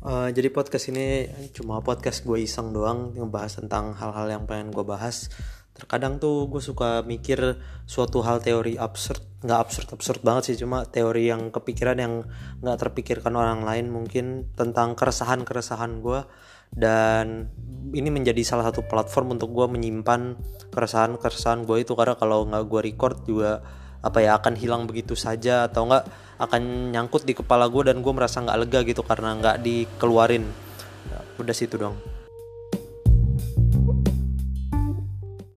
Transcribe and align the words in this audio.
Uh, 0.00 0.32
jadi 0.32 0.48
podcast 0.48 0.88
ini 0.88 1.28
cuma 1.52 1.84
podcast 1.84 2.24
gue 2.24 2.40
iseng 2.40 2.72
doang 2.72 3.12
ngebahas 3.12 3.60
tentang 3.60 3.92
hal-hal 3.92 4.32
yang 4.32 4.48
pengen 4.48 4.72
gue 4.72 4.80
bahas. 4.80 5.28
Terkadang 5.76 6.16
tuh 6.16 6.48
gue 6.48 6.60
suka 6.64 7.04
mikir 7.04 7.60
suatu 7.84 8.24
hal 8.24 8.40
teori 8.40 8.80
absurd, 8.80 9.20
nggak 9.44 9.60
absurd 9.60 9.88
absurd 9.92 10.20
banget 10.24 10.42
sih, 10.52 10.56
cuma 10.64 10.88
teori 10.88 11.28
yang 11.28 11.52
kepikiran 11.52 12.00
yang 12.00 12.24
nggak 12.64 12.80
terpikirkan 12.80 13.36
orang 13.36 13.60
lain 13.60 13.92
mungkin 13.92 14.48
tentang 14.56 14.96
keresahan 14.96 15.44
keresahan 15.44 16.00
gue 16.00 16.24
dan 16.72 17.52
ini 17.92 18.08
menjadi 18.08 18.40
salah 18.40 18.72
satu 18.72 18.88
platform 18.88 19.36
untuk 19.36 19.52
gue 19.52 19.68
menyimpan 19.68 20.40
keresahan 20.72 21.20
keresahan 21.20 21.68
gue 21.68 21.82
itu 21.84 21.92
karena 21.92 22.16
kalau 22.16 22.48
nggak 22.48 22.64
gue 22.72 22.80
record 22.88 23.16
juga 23.28 23.60
apa 24.00 24.24
ya 24.24 24.40
akan 24.40 24.56
hilang 24.56 24.88
begitu 24.88 25.12
saja 25.12 25.68
atau 25.68 25.84
enggak 25.90 26.08
akan 26.40 26.90
nyangkut 26.96 27.28
di 27.28 27.36
kepala 27.36 27.68
gue 27.68 27.92
dan 27.92 28.00
gue 28.00 28.12
merasa 28.16 28.40
nggak 28.40 28.58
lega 28.64 28.80
gitu 28.88 29.04
karena 29.04 29.36
nggak 29.36 29.56
dikeluarin. 29.60 30.44
Udah 31.36 31.54
situ 31.56 31.76
dong 31.76 32.19